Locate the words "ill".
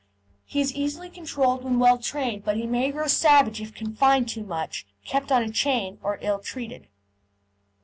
6.23-6.39